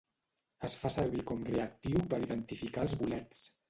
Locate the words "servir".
0.95-1.23